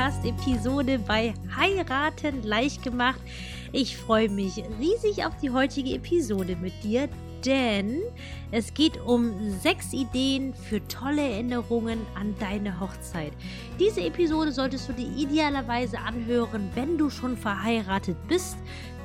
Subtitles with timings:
[0.00, 3.20] Podcast-Episode bei Heiraten leicht gemacht.
[3.70, 7.06] Ich freue mich riesig auf die heutige Episode mit dir,
[7.44, 8.00] denn
[8.52, 13.32] es geht um sechs Ideen für tolle Erinnerungen an deine Hochzeit.
[13.78, 18.56] Diese Episode solltest du dir idealerweise anhören, wenn du schon verheiratet bist,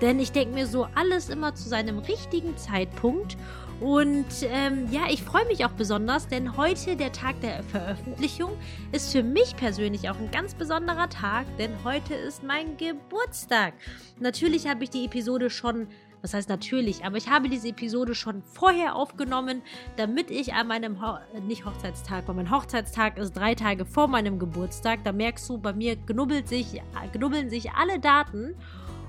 [0.02, 3.38] denn ich denke mir so alles immer zu seinem richtigen Zeitpunkt.
[3.82, 8.52] Und ähm, ja, ich freue mich auch besonders, denn heute, der Tag der Veröffentlichung,
[8.94, 13.74] ist für mich persönlich auch ein ganz besonderer Tag, denn heute ist mein Geburtstag.
[14.20, 15.88] Natürlich habe ich die Episode schon
[16.26, 19.62] was heißt natürlich, aber ich habe diese Episode schon vorher aufgenommen,
[19.96, 24.40] damit ich an meinem, Ho nicht Hochzeitstag, weil mein Hochzeitstag ist drei Tage vor meinem
[24.40, 25.04] Geburtstag.
[25.04, 26.82] Da merkst du, bei mir knubbelt sich,
[27.14, 28.56] knubbeln sich alle Daten.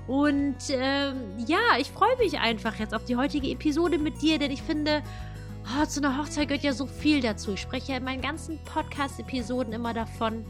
[0.05, 1.15] Und ähm,
[1.47, 5.01] ja, ich freue mich einfach jetzt auf die heutige Episode mit dir, denn ich finde,
[5.65, 7.53] oh, zu einer Hochzeit gehört ja so viel dazu.
[7.53, 10.45] Ich spreche ja in meinen ganzen Podcast-Episoden immer davon,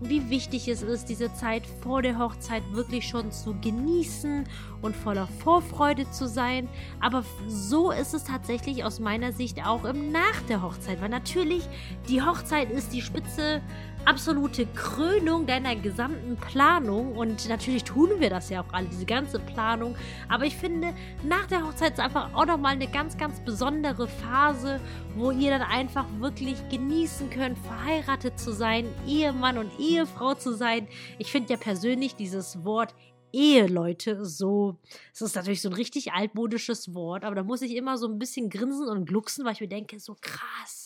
[0.00, 4.44] wie wichtig es ist, diese Zeit vor der Hochzeit wirklich schon zu genießen
[4.82, 6.68] und voller Vorfreude zu sein.
[7.00, 11.66] Aber so ist es tatsächlich aus meiner Sicht auch im Nach der Hochzeit, weil natürlich
[12.08, 13.62] die Hochzeit ist die Spitze
[14.06, 17.16] absolute Krönung deiner gesamten Planung.
[17.16, 19.96] Und natürlich tun wir das ja auch alle, diese ganze Planung.
[20.28, 24.80] Aber ich finde, nach der Hochzeit ist einfach auch nochmal eine ganz, ganz besondere Phase,
[25.16, 30.86] wo ihr dann einfach wirklich genießen könnt, verheiratet zu sein, Ehemann und Ehefrau zu sein.
[31.18, 32.94] Ich finde ja persönlich dieses Wort
[33.32, 34.78] Eheleute so.
[35.12, 38.18] Es ist natürlich so ein richtig altmodisches Wort, aber da muss ich immer so ein
[38.18, 40.85] bisschen grinsen und glucksen, weil ich mir denke, so krass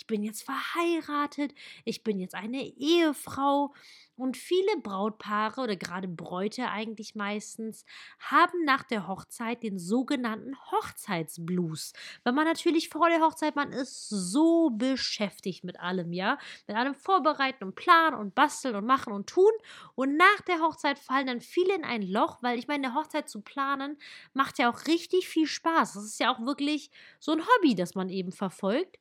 [0.00, 3.74] ich bin jetzt verheiratet, ich bin jetzt eine Ehefrau.
[4.16, 7.86] Und viele Brautpaare oder gerade Bräute eigentlich meistens
[8.18, 11.94] haben nach der Hochzeit den sogenannten Hochzeitsblues.
[12.22, 16.38] Weil man natürlich vor der Hochzeit, man ist so beschäftigt mit allem, ja.
[16.66, 19.52] Mit allem Vorbereiten und Planen und Basteln und Machen und Tun.
[19.94, 23.28] Und nach der Hochzeit fallen dann viele in ein Loch, weil ich meine, eine Hochzeit
[23.28, 23.98] zu planen
[24.34, 25.94] macht ja auch richtig viel Spaß.
[25.94, 28.98] Das ist ja auch wirklich so ein Hobby, das man eben verfolgt.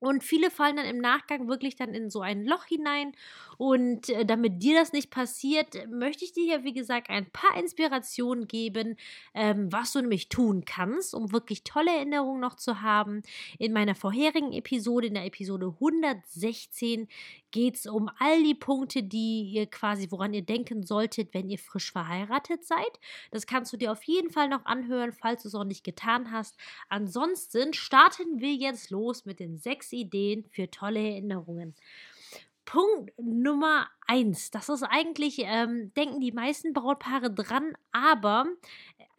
[0.00, 3.12] Und viele fallen dann im Nachgang wirklich dann in so ein Loch hinein.
[3.58, 7.58] Und äh, damit dir das nicht passiert, möchte ich dir hier, wie gesagt, ein paar
[7.58, 8.96] Inspirationen geben,
[9.34, 13.22] ähm, was du nämlich tun kannst, um wirklich tolle Erinnerungen noch zu haben.
[13.58, 17.06] In meiner vorherigen Episode, in der Episode 116,
[17.50, 21.58] geht es um all die Punkte, die ihr quasi, woran ihr denken solltet, wenn ihr
[21.58, 23.00] frisch verheiratet seid.
[23.30, 26.30] Das kannst du dir auf jeden Fall noch anhören, falls du es noch nicht getan
[26.30, 26.56] hast.
[26.88, 31.74] Ansonsten starten wir jetzt los mit den sechs Ideen für tolle Erinnerungen.
[32.64, 34.50] Punkt Nummer eins.
[34.52, 38.46] Das ist eigentlich, ähm, denken die meisten Brautpaare dran, aber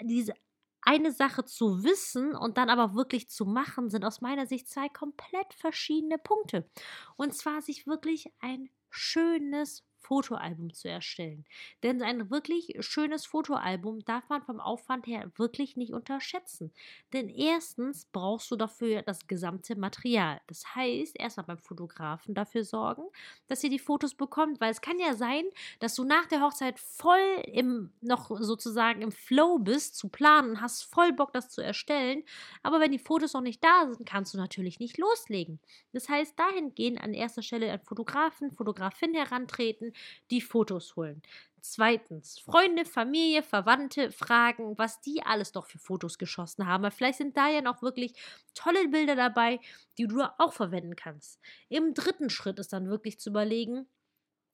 [0.02, 0.34] diese
[0.82, 4.90] eine Sache zu wissen und dann aber wirklich zu machen, sind aus meiner Sicht zwei
[4.90, 6.70] komplett verschiedene Punkte.
[7.18, 11.46] Und zwar sich wirklich ein schönes Fotoalbum zu erstellen.
[11.84, 16.72] Denn ein wirklich schönes Fotoalbum darf man vom Aufwand her wirklich nicht unterschätzen.
[17.14, 20.42] Denn erstens brauchst du dafür das gesamte Material.
[20.48, 23.04] Das heißt, erstmal beim Fotografen dafür sorgen,
[23.48, 25.46] dass ihr die Fotos bekommt, weil es kann ja sein,
[25.80, 30.84] dass du nach der Hochzeit voll im noch sozusagen im Flow bist zu planen, hast
[30.84, 32.24] voll Bock das zu erstellen,
[32.64, 35.60] aber wenn die Fotos noch nicht da sind, kannst du natürlich nicht loslegen.
[35.94, 39.91] Das heißt, dahingehend an erster Stelle an Fotografen, Fotografin herantreten,
[40.30, 41.22] die Fotos holen.
[41.64, 46.90] Zweitens, Freunde, Familie, Verwandte fragen, was die alles doch für Fotos geschossen haben.
[46.90, 48.14] vielleicht sind da ja noch wirklich
[48.56, 49.60] tolle Bilder dabei,
[50.00, 51.40] die du auch verwenden kannst.
[51.70, 53.88] Im dritten Schritt ist dann wirklich zu überlegen,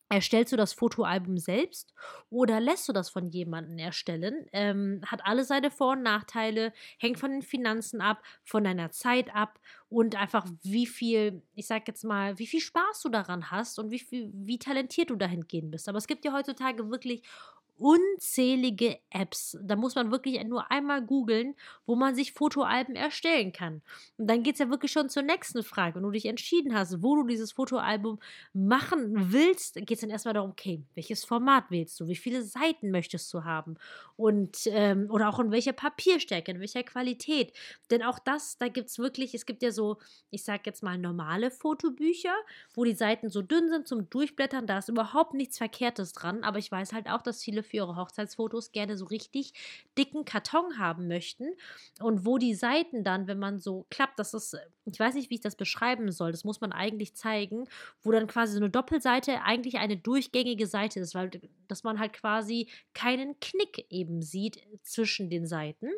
[0.10, 1.94] Erstellst du das Fotoalbum selbst
[2.30, 4.46] oder lässt du das von jemandem erstellen?
[4.54, 9.36] Ähm, hat alle seine Vor- und Nachteile, hängt von den Finanzen ab, von deiner Zeit
[9.36, 9.60] ab
[9.90, 13.92] und einfach wie viel, ich sag jetzt mal, wie viel Spaß du daran hast und
[13.92, 15.90] wie, viel, wie talentiert du dahingehend bist.
[15.90, 17.24] Aber es gibt ja heutzutage wirklich
[17.78, 19.58] unzählige Apps.
[19.62, 23.82] Da muss man wirklich nur einmal googeln, wo man sich Fotoalben erstellen kann.
[24.18, 25.96] Und dann geht es ja wirklich schon zur nächsten Frage.
[25.96, 28.20] Wenn du dich entschieden hast, wo du dieses Fotoalbum
[28.54, 32.08] machen willst, geht es dann erstmal darum, okay, welches Format willst du?
[32.08, 33.76] Wie viele Seiten möchtest du haben?
[34.16, 37.54] Und ähm, oder auch in welcher Papierstärke, in welcher Qualität.
[37.92, 39.98] Denn auch das, da gibt es wirklich, es gibt ja so,
[40.32, 42.34] ich sag jetzt mal, normale Fotobücher,
[42.74, 44.66] wo die Seiten so dünn sind zum Durchblättern.
[44.66, 46.44] Da ist überhaupt nichts Verkehrtes dran.
[46.44, 49.54] Aber ich weiß halt auch, dass viele für ihre Hochzeitsfotos gerne so richtig
[49.98, 51.46] dicken Karton haben möchten
[52.00, 55.36] und wo die Seiten dann, wenn man so klappt, das ist, ich weiß nicht, wie
[55.36, 57.68] ich das beschreiben soll, das muss man eigentlich zeigen,
[58.02, 61.30] wo dann quasi so eine Doppelseite eigentlich eine durchgängige Seite ist, weil
[61.68, 65.90] dass man halt quasi keinen Knick eben sieht zwischen den Seiten.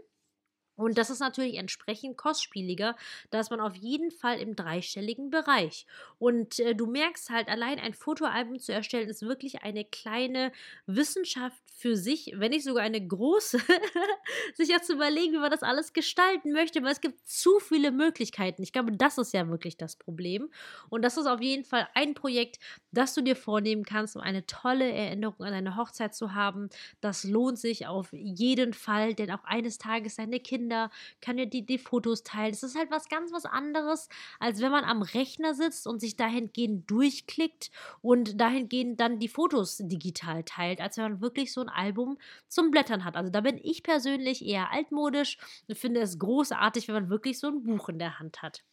[0.80, 2.96] Und das ist natürlich entsprechend kostspieliger.
[3.32, 5.86] Da ist man auf jeden Fall im dreistelligen Bereich.
[6.20, 10.54] Und äh, du merkst halt, allein ein Fotoalbum zu erstellen, ist wirklich eine kleine
[10.86, 13.58] Wissenschaft für sich, wenn nicht sogar eine große,
[14.54, 17.92] sich ja zu überlegen, wie man das alles gestalten möchte, weil es gibt zu viele
[17.92, 18.64] Möglichkeiten.
[18.64, 20.50] Ich glaube, das ist ja wirklich das Problem.
[20.90, 22.60] Und das ist auf jeden Fall ein Projekt,
[22.92, 26.70] das du dir vornehmen kannst, um eine tolle Erinnerung an deine Hochzeit zu haben.
[27.02, 31.46] Das lohnt sich auf jeden Fall, denn auch eines Tages deine Kinder Kinder, kann ja
[31.46, 32.52] die, die Fotos teilen.
[32.52, 34.08] Das ist halt was ganz was anderes,
[34.40, 37.72] als wenn man am Rechner sitzt und sich dahingehend durchklickt
[38.02, 42.18] und dahingehend dann die Fotos digital teilt, als wenn man wirklich so ein Album
[42.48, 43.16] zum Blättern hat.
[43.16, 45.38] Also da bin ich persönlich eher altmodisch
[45.68, 48.64] und finde es großartig, wenn man wirklich so ein Buch in der Hand hat.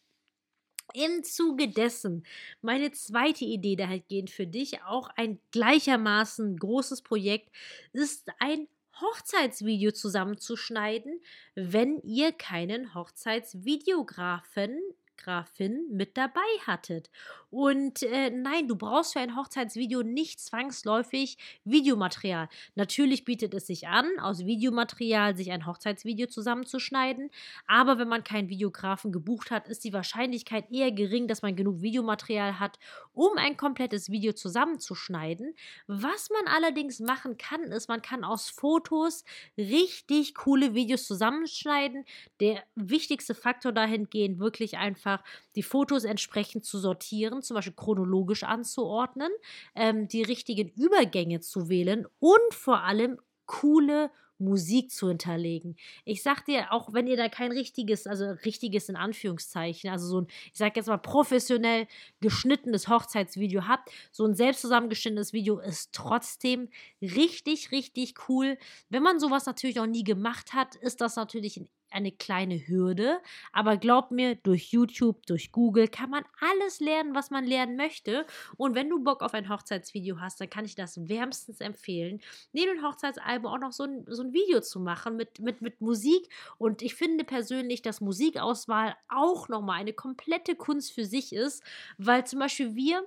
[0.94, 2.25] Im Zuge dessen,
[2.60, 7.50] meine zweite Idee dahingehend für dich, auch ein gleichermaßen großes Projekt,
[7.93, 8.69] ist ein
[9.00, 11.20] Hochzeitsvideo zusammenzuschneiden,
[11.54, 14.81] wenn ihr keinen Hochzeitsvideografen
[15.16, 17.10] Fotografin mit dabei hattet.
[17.50, 22.48] Und äh, nein, du brauchst für ein Hochzeitsvideo nicht zwangsläufig Videomaterial.
[22.74, 27.30] Natürlich bietet es sich an, aus Videomaterial sich ein Hochzeitsvideo zusammenzuschneiden.
[27.66, 31.82] Aber wenn man keinen Videografen gebucht hat, ist die Wahrscheinlichkeit eher gering, dass man genug
[31.82, 32.78] Videomaterial hat,
[33.12, 35.54] um ein komplettes Video zusammenzuschneiden.
[35.86, 39.24] Was man allerdings machen kann, ist, man kann aus Fotos
[39.56, 42.04] richtig coole Videos zusammenschneiden.
[42.40, 45.25] Der wichtigste Faktor dahingehend wirklich einfach einfach
[45.55, 49.31] die Fotos entsprechend zu sortieren, zum Beispiel chronologisch anzuordnen,
[49.75, 55.76] ähm, die richtigen Übergänge zu wählen und vor allem coole Musik zu hinterlegen.
[56.05, 60.20] Ich sag dir, auch wenn ihr da kein richtiges, also richtiges in Anführungszeichen, also so
[60.20, 61.87] ein, ich sag jetzt mal professionell
[62.20, 66.69] geschnittenes Hochzeitsvideo habt, so ein selbst zusammengeschnittenes Video ist trotzdem
[67.00, 68.58] richtig, richtig cool.
[68.91, 73.20] Wenn man sowas natürlich noch nie gemacht hat, ist das natürlich ein eine kleine Hürde,
[73.52, 78.26] aber glaubt mir, durch YouTube, durch Google kann man alles lernen, was man lernen möchte.
[78.56, 82.20] Und wenn du Bock auf ein Hochzeitsvideo hast, dann kann ich das wärmstens empfehlen,
[82.52, 85.80] neben dem Hochzeitsalbum auch noch so ein, so ein Video zu machen mit, mit, mit
[85.80, 86.28] Musik.
[86.58, 91.62] Und ich finde persönlich, dass Musikauswahl auch nochmal eine komplette Kunst für sich ist,
[91.98, 93.04] weil zum Beispiel wir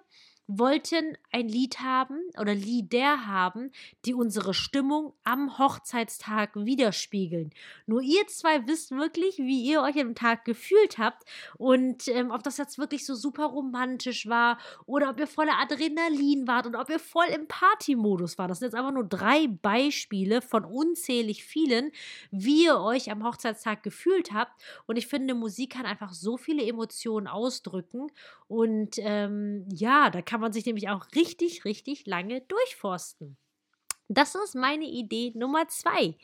[0.50, 3.72] wollten ein Lied haben oder Lieder haben,
[4.06, 7.52] die unsere Stimmung am Hochzeitstag widerspiegeln.
[7.86, 11.24] Nur ihr zwei wisst wirklich, wie ihr euch am Tag gefühlt habt
[11.58, 14.58] und ähm, ob das jetzt wirklich so super romantisch war
[14.88, 18.50] oder ob ihr voller Adrenalin wart und ob ihr voll im Partymodus wart.
[18.50, 21.92] Das sind jetzt einfach nur drei Beispiele von unzählig vielen,
[22.32, 24.60] wie ihr euch am Hochzeitstag gefühlt habt.
[24.88, 28.08] Und ich finde, Musik kann einfach so viele Emotionen ausdrücken
[28.50, 33.38] und ähm, ja, da kann kann man sich nämlich auch richtig, richtig lange durchforsten.
[34.08, 36.18] Das ist meine Idee Nummer zwei.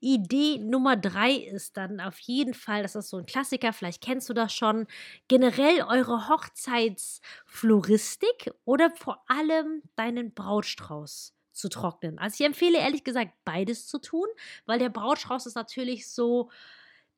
[0.00, 4.28] Idee Nummer drei ist dann auf jeden Fall, das ist so ein Klassiker, vielleicht kennst
[4.28, 4.86] du das schon,
[5.28, 12.18] generell eure Hochzeitsfloristik oder vor allem deinen Brautstrauß zu trocknen.
[12.18, 14.26] Also ich empfehle ehrlich gesagt beides zu tun,
[14.66, 16.50] weil der Brautstrauß ist natürlich so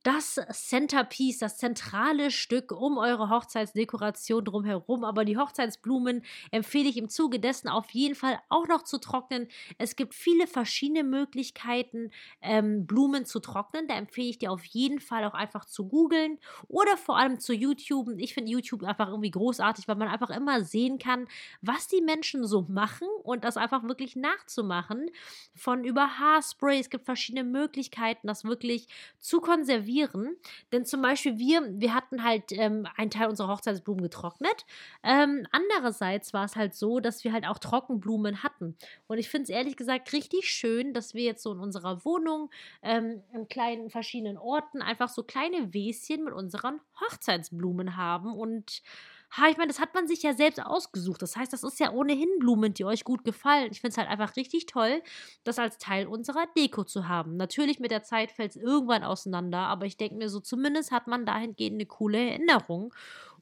[0.06, 5.02] das Centerpiece, das zentrale Stück um eure Hochzeitsdekoration drumherum.
[5.02, 6.22] Aber die Hochzeitsblumen
[6.52, 9.48] empfehle ich im Zuge dessen auf jeden Fall auch noch zu trocknen.
[9.78, 13.88] Es gibt viele verschiedene Möglichkeiten, ähm, Blumen zu trocknen.
[13.88, 17.52] Da empfehle ich dir auf jeden Fall auch einfach zu googeln oder vor allem zu
[17.52, 18.10] YouTube.
[18.18, 21.26] Ich finde YouTube einfach irgendwie großartig, weil man einfach immer sehen kann,
[21.62, 25.10] was die Menschen so machen und das einfach wirklich nachzumachen.
[25.56, 26.78] Von über Haarspray.
[26.78, 28.86] Es gibt verschiedene Möglichkeiten, das wirklich
[29.18, 30.36] zu konservieren variieren.
[30.72, 34.64] Denn zum Beispiel wir, wir hatten halt ähm, einen Teil unserer Hochzeitsblumen getrocknet.
[35.02, 38.76] Ähm, andererseits war es halt so, dass wir halt auch Trockenblumen hatten.
[39.06, 42.50] Und ich finde es ehrlich gesagt richtig schön, dass wir jetzt so in unserer Wohnung
[42.82, 48.82] ähm, in kleinen verschiedenen Orten einfach so kleine Wäschen mit unseren Hochzeitsblumen haben und
[49.30, 51.22] ha, ich meine, das hat man sich ja selbst ausgesucht.
[51.22, 53.68] Das heißt, das ist ja ohnehin Blumen, die euch gut gefallen.
[53.72, 55.02] Ich finde es halt einfach richtig toll,
[55.44, 57.36] das als Teil unserer Deko zu haben.
[57.36, 61.06] Natürlich mit der Zeit fällt es irgendwann auseinander, aber ich denke mir so, zumindest hat
[61.06, 62.94] man dahingehend eine coole Erinnerung.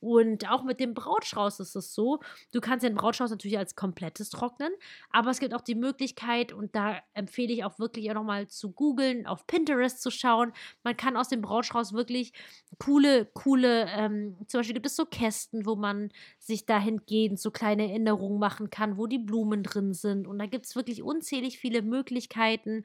[0.04, 2.20] Und auch mit dem Brautstrauß ist es so,
[2.52, 4.70] du kannst den Brautstrauß natürlich als komplettes trocknen,
[5.10, 8.72] aber es gibt auch die Möglichkeit, und da empfehle ich auch wirklich auch nochmal zu
[8.72, 10.52] googeln, auf Pinterest zu schauen.
[10.82, 12.34] Man kann aus dem Brautstrauß wirklich
[12.78, 17.88] coole, coole, ähm, zum Beispiel gibt es so Kästen, wo man sich dahingehend so kleine
[17.88, 20.26] Erinnerungen machen kann, wo die Blumen drin sind.
[20.26, 22.84] Und da gibt es wirklich unzählig viele Möglichkeiten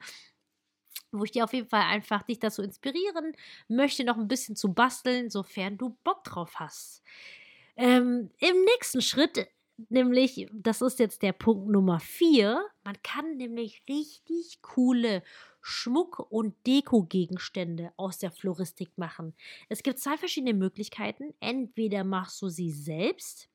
[1.12, 3.32] wo ich dir auf jeden Fall einfach dich dazu inspirieren
[3.68, 7.02] möchte, noch ein bisschen zu basteln, sofern du Bock drauf hast.
[7.76, 9.48] Ähm, Im nächsten Schritt
[9.88, 15.22] nämlich, das ist jetzt der Punkt Nummer vier, man kann nämlich richtig coole
[15.62, 19.34] Schmuck- und Deko-Gegenstände aus der Floristik machen.
[19.68, 21.34] Es gibt zwei verschiedene Möglichkeiten.
[21.40, 23.48] Entweder machst du sie selbst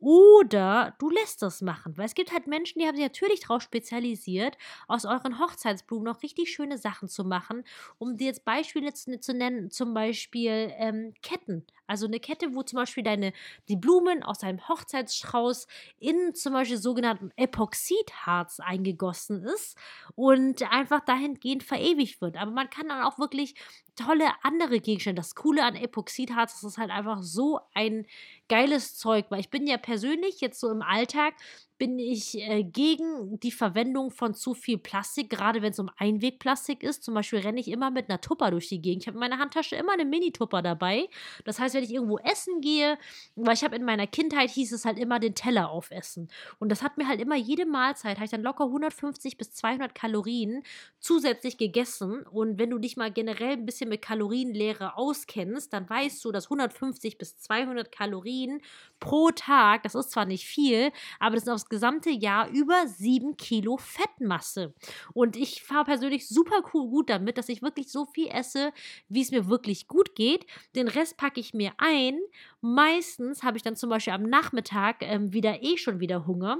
[0.00, 1.96] oder du lässt das machen.
[1.96, 4.56] Weil es gibt halt Menschen, die haben sich natürlich darauf spezialisiert,
[4.88, 7.64] aus euren Hochzeitsblumen noch richtig schöne Sachen zu machen.
[7.98, 11.66] Um dir jetzt Beispiele zu, nennen, zum Beispiel ähm, Ketten.
[11.90, 13.32] Also eine Kette, wo zum Beispiel deine,
[13.68, 15.66] die Blumen aus einem Hochzeitsstrauß
[15.98, 19.76] in zum Beispiel sogenannten Epoxidharz eingegossen ist
[20.14, 22.36] und einfach dahingehend verewigt wird.
[22.36, 23.56] Aber man kann dann auch wirklich
[23.96, 25.20] tolle andere Gegenstände.
[25.20, 28.06] Das Coole an Epoxidharz ist, es halt einfach so ein
[28.48, 31.34] geiles Zeug, weil ich bin ja persönlich jetzt so im Alltag
[31.80, 36.82] bin ich äh, gegen die Verwendung von zu viel Plastik, gerade wenn es um Einwegplastik
[36.82, 37.02] ist.
[37.02, 39.02] Zum Beispiel renne ich immer mit einer Tupper durch die Gegend.
[39.02, 41.08] Ich habe in meiner Handtasche immer eine Mini-Tupper dabei.
[41.46, 42.98] Das heißt, wenn ich irgendwo essen gehe,
[43.34, 46.28] weil ich habe in meiner Kindheit hieß es halt immer den Teller aufessen.
[46.58, 49.94] Und das hat mir halt immer jede Mahlzeit, habe ich dann locker 150 bis 200
[49.94, 50.62] Kalorien
[50.98, 52.26] zusätzlich gegessen.
[52.26, 56.44] Und wenn du dich mal generell ein bisschen mit Kalorienlehre auskennst, dann weißt du, dass
[56.44, 58.60] 150 bis 200 Kalorien
[58.98, 63.38] pro Tag, das ist zwar nicht viel, aber das sind aufs gesamte Jahr über sieben
[63.38, 64.74] Kilo Fettmasse.
[65.14, 68.72] Und ich fahre persönlich super cool gut damit, dass ich wirklich so viel esse,
[69.08, 70.44] wie es mir wirklich gut geht.
[70.76, 72.18] Den Rest packe ich mir ein.
[72.60, 76.58] Meistens habe ich dann zum Beispiel am Nachmittag ähm, wieder eh schon wieder Hunger.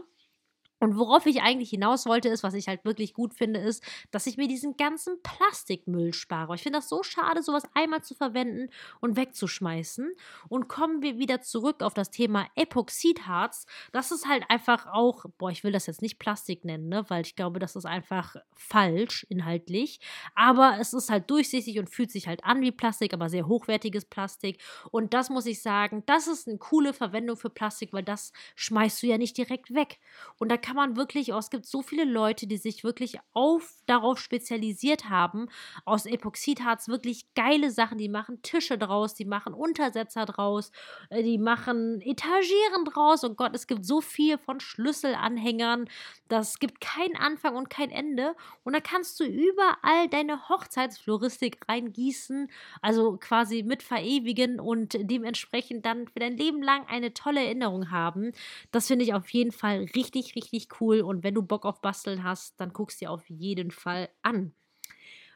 [0.80, 4.26] Und worauf ich eigentlich hinaus wollte, ist, was ich halt wirklich gut finde, ist, dass
[4.26, 6.54] ich mir diesen ganzen Plastikmüll spare.
[6.54, 8.70] Ich finde das so schade, sowas einmal zu verwenden
[9.00, 10.10] und wegzuschmeißen.
[10.48, 13.66] Und kommen wir wieder zurück auf das Thema Epoxidharz.
[13.92, 17.22] Das ist halt einfach auch, boah, ich will das jetzt nicht Plastik nennen, ne, weil
[17.22, 20.00] ich glaube, das ist einfach falsch inhaltlich.
[20.34, 24.06] Aber es ist halt durchsichtig und fühlt sich halt an wie Plastik, aber sehr hochwertiges
[24.06, 24.62] Plastik.
[24.90, 29.02] Und das muss ich sagen, das ist eine coole Verwendung für Plastik, weil das schmeißt
[29.02, 29.98] du ja nicht direkt weg.
[30.38, 33.18] Und da kann kann man wirklich, oh, es gibt so viele Leute, die sich wirklich
[33.32, 35.48] auf, darauf spezialisiert haben,
[35.84, 37.98] aus Epoxidharz wirklich geile Sachen.
[37.98, 40.70] Die machen Tische draus, die machen Untersetzer draus,
[41.08, 43.24] äh, die machen Etagieren draus.
[43.24, 45.88] Und Gott, es gibt so viel von Schlüsselanhängern.
[46.28, 48.36] Das gibt keinen Anfang und kein Ende.
[48.62, 52.48] Und da kannst du überall deine Hochzeitsfloristik reingießen,
[52.80, 58.30] also quasi mit verewigen und dementsprechend dann für dein Leben lang eine tolle Erinnerung haben.
[58.70, 61.80] Das finde ich auf jeden Fall richtig, richtig richtig cool und wenn du Bock auf
[61.80, 64.52] Basteln hast, dann guckst dir auf jeden Fall an.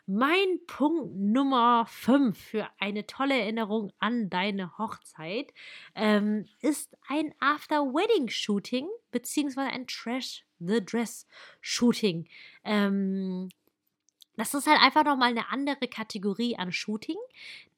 [0.07, 5.55] Mein Punkt Nummer 5 für eine tolle Erinnerung an deine Hochzeit
[5.95, 12.29] ähm, ist ein After-Wedding-Shooting beziehungsweise ein Trash the Dress-Shooting.
[12.65, 13.49] Ähm,
[14.37, 17.17] das ist halt einfach nochmal eine andere Kategorie an Shooting.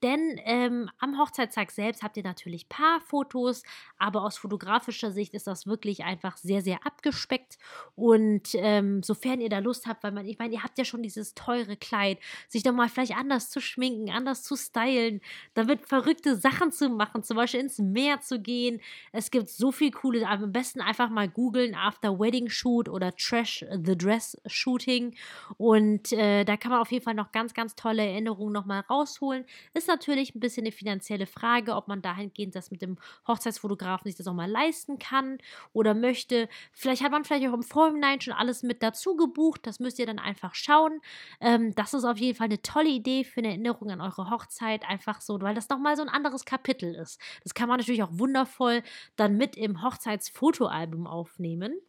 [0.03, 3.63] Denn ähm, am Hochzeitstag selbst habt ihr natürlich Paarfotos,
[3.99, 7.59] aber aus fotografischer Sicht ist das wirklich einfach sehr, sehr abgespeckt.
[7.95, 11.03] Und ähm, sofern ihr da Lust habt, weil man, ich meine, ihr habt ja schon
[11.03, 15.21] dieses teure Kleid, sich doch mal vielleicht anders zu schminken, anders zu stylen,
[15.55, 18.81] damit verrückte Sachen zu machen, zum Beispiel ins Meer zu gehen.
[19.13, 23.65] Es gibt so viel coole, am besten einfach mal googeln, After Wedding Shoot oder Trash
[23.71, 25.15] the Dress Shooting.
[25.57, 29.45] Und äh, da kann man auf jeden Fall noch ganz, ganz tolle Erinnerungen nochmal rausholen.
[29.75, 34.09] Ist ist natürlich ein bisschen eine finanzielle Frage, ob man dahingehend das mit dem Hochzeitsfotografen
[34.09, 35.39] sich das auch mal leisten kann
[35.73, 36.49] oder möchte.
[36.73, 39.61] Vielleicht hat man vielleicht auch im Vorhinein schon alles mit dazu gebucht.
[39.65, 41.01] Das müsst ihr dann einfach schauen.
[41.41, 44.85] Ähm, das ist auf jeden Fall eine tolle Idee für eine Erinnerung an eure Hochzeit.
[44.89, 47.21] Einfach so, weil das nochmal so ein anderes Kapitel ist.
[47.45, 48.83] Das kann man natürlich auch wundervoll
[49.17, 51.81] dann mit im Hochzeitsfotoalbum aufnehmen.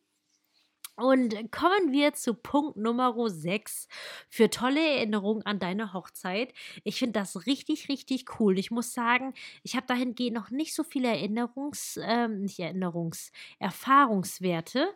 [1.00, 3.88] Und kommen wir zu Punkt Nummer 6
[4.30, 6.54] für tolle Erinnerungen an deine Hochzeit.
[6.84, 8.58] Ich finde das richtig, richtig cool.
[8.58, 14.88] Ich muss sagen, ich habe dahingehend noch nicht so viele Erinnerungs, ähm, nicht Erinnerungs, Erfahrungswerte.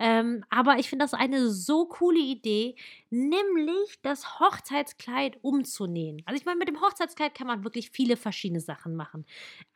[0.00, 2.74] Ähm, aber ich finde das eine so coole Idee,
[3.10, 6.22] nämlich das Hochzeitskleid umzunähen.
[6.24, 9.26] Also ich meine, mit dem Hochzeitskleid kann man wirklich viele verschiedene Sachen machen.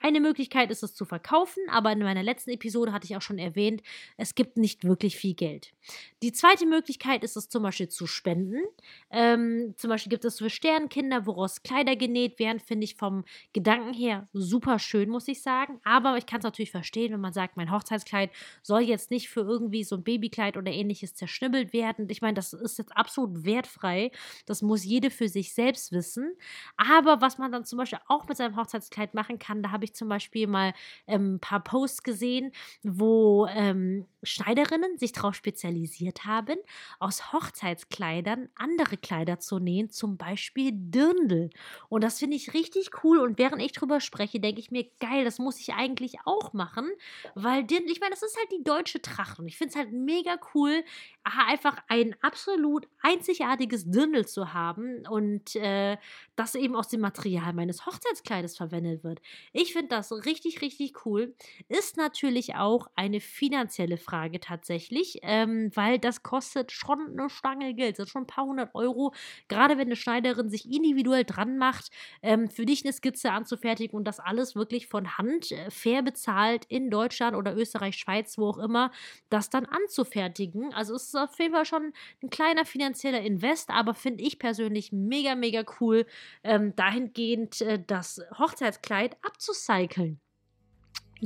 [0.00, 3.38] Eine Möglichkeit ist es zu verkaufen, aber in meiner letzten Episode hatte ich auch schon
[3.38, 3.82] erwähnt,
[4.16, 5.74] es gibt nicht wirklich viel Geld.
[6.22, 8.62] Die zweite Möglichkeit ist es zum Beispiel zu spenden.
[9.10, 13.92] Ähm, zum Beispiel gibt es für Sternkinder, woraus Kleider genäht werden, finde ich vom Gedanken
[13.92, 15.80] her super schön, muss ich sagen.
[15.84, 18.30] Aber ich kann es natürlich verstehen, wenn man sagt, mein Hochzeitskleid
[18.62, 22.08] soll jetzt nicht für irgendwie so ein Baby Babykleid oder ähnliches zerschnibbelt werden.
[22.08, 24.10] Ich meine, das ist jetzt absolut wertfrei.
[24.46, 26.32] Das muss jede für sich selbst wissen.
[26.76, 29.94] Aber was man dann zum Beispiel auch mit seinem Hochzeitskleid machen kann, da habe ich
[29.94, 30.72] zum Beispiel mal
[31.06, 32.52] ähm, ein paar Posts gesehen,
[32.82, 36.56] wo ähm, Schneiderinnen sich darauf spezialisiert haben,
[36.98, 41.50] aus Hochzeitskleidern andere Kleider zu nähen, zum Beispiel Dirndl.
[41.88, 43.18] Und das finde ich richtig cool.
[43.18, 46.90] Und während ich drüber spreche, denke ich mir, geil, das muss ich eigentlich auch machen,
[47.34, 49.38] weil Dirndl, ich meine, das ist halt die deutsche Tracht.
[49.38, 50.82] Und ich finde es halt mega cool,
[51.24, 55.96] einfach ein absolut einzigartiges Dirndl zu haben und äh,
[56.36, 59.20] das eben aus dem Material meines Hochzeitskleides verwendet wird.
[59.52, 61.34] Ich finde das richtig, richtig cool.
[61.68, 67.92] Ist natürlich auch eine finanzielle Frage tatsächlich, ähm, weil das kostet schon eine Stange Geld.
[67.92, 69.14] Das sind schon ein paar hundert Euro.
[69.48, 71.90] Gerade wenn eine Schneiderin sich individuell dran macht,
[72.22, 76.66] ähm, für dich eine Skizze anzufertigen und das alles wirklich von Hand äh, fair bezahlt
[76.66, 78.90] in Deutschland oder Österreich, Schweiz, wo auch immer,
[79.30, 80.74] das dann anzufertigen.
[80.74, 81.92] Also es ist auf jeden Fall schon
[82.22, 86.06] ein kleiner finanzieller Invest, aber finde ich persönlich mega, mega cool,
[86.42, 90.20] ähm, dahingehend äh, das Hochzeitskleid abzucyceln.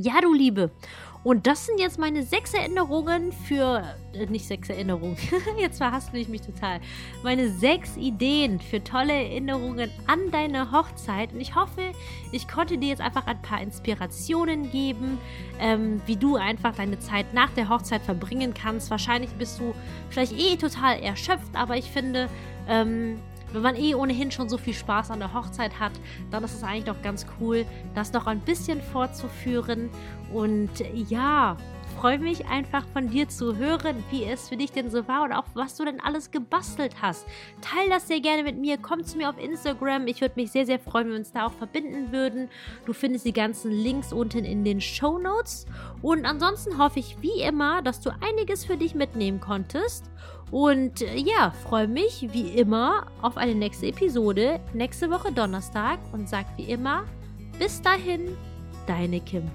[0.01, 0.71] Ja, du Liebe.
[1.25, 3.83] Und das sind jetzt meine sechs Erinnerungen für.
[4.13, 5.17] Äh, nicht sechs Erinnerungen.
[5.59, 6.79] jetzt verhaspel ich mich total.
[7.25, 11.33] Meine sechs Ideen für tolle Erinnerungen an deine Hochzeit.
[11.33, 11.91] Und ich hoffe,
[12.31, 15.19] ich konnte dir jetzt einfach ein paar Inspirationen geben,
[15.59, 18.93] ähm, wie du einfach deine Zeit nach der Hochzeit verbringen kannst.
[18.93, 19.75] Wahrscheinlich bist du
[20.11, 22.29] vielleicht eh total erschöpft, aber ich finde.
[22.69, 23.19] Ähm,
[23.53, 25.93] wenn man eh ohnehin schon so viel Spaß an der Hochzeit hat,
[26.31, 27.65] dann ist es eigentlich doch ganz cool,
[27.95, 29.91] das noch ein bisschen fortzuführen.
[30.33, 30.71] Und
[31.09, 31.57] ja,
[31.99, 35.33] freue mich einfach von dir zu hören, wie es für dich denn so war und
[35.33, 37.27] auch was du denn alles gebastelt hast.
[37.61, 40.07] Teil das sehr gerne mit mir, komm zu mir auf Instagram.
[40.07, 42.51] Ich würde mich sehr, sehr freuen, wenn wir uns da auch verbinden würden.
[42.87, 45.67] Du findest die ganzen Links unten in den Show Notes.
[46.01, 50.09] Und ansonsten hoffe ich wie immer, dass du einiges für dich mitnehmen konntest.
[50.51, 56.29] Und äh, ja, freue mich wie immer auf eine nächste Episode nächste Woche Donnerstag und
[56.29, 57.05] sag wie immer,
[57.59, 58.37] bis dahin,
[58.87, 59.51] deine Kim.